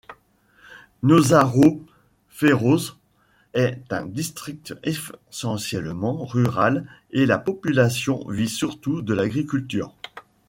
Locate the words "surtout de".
8.49-9.13